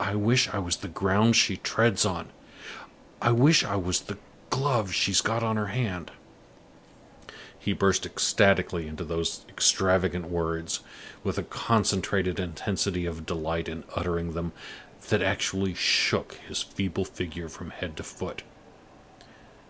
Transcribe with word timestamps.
"I 0.00 0.14
wish 0.14 0.48
I 0.48 0.58
was 0.58 0.76
the 0.78 0.88
ground 0.88 1.36
she 1.36 1.58
treads 1.58 2.06
on! 2.06 2.30
I 3.20 3.32
wish 3.32 3.62
I 3.64 3.76
was 3.76 4.00
the 4.00 4.16
glove 4.48 4.94
she's 4.94 5.20
got 5.20 5.42
on 5.42 5.58
her 5.58 5.66
hand!" 5.66 6.10
He 7.58 7.74
burst 7.74 8.06
ecstatically 8.06 8.86
into 8.86 9.04
those 9.04 9.44
extravagant 9.50 10.30
words, 10.30 10.80
with 11.22 11.36
a 11.36 11.42
concentrated 11.42 12.40
intensity 12.40 13.04
of 13.04 13.26
delight 13.26 13.68
in 13.68 13.84
uttering 13.94 14.32
them 14.32 14.52
that 15.10 15.20
actually 15.20 15.74
shook 15.74 16.36
his 16.48 16.62
feeble 16.62 17.04
figure 17.04 17.50
from 17.50 17.72
head 17.72 17.98
to 17.98 18.02
foot. 18.02 18.42